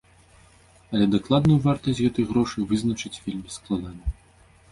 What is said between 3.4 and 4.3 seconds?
складана.